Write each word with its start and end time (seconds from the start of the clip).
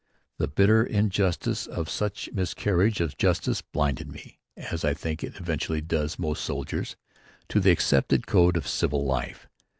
The 0.39 0.47
bitter 0.47 0.83
injustice 0.83 1.67
of 1.67 1.87
such 1.87 2.31
miscarriage 2.33 3.01
of 3.01 3.19
justice 3.19 3.61
blinded 3.61 4.11
me, 4.11 4.39
as 4.57 4.83
I 4.83 4.95
think 4.95 5.23
it 5.23 5.35
eventually 5.35 5.79
does 5.79 6.17
most 6.17 6.43
soldiers, 6.43 6.95
to 7.49 7.59
the 7.59 7.69
accepted 7.69 8.25
code 8.25 8.57
of 8.57 8.67
civil 8.67 9.05
life. 9.05 9.47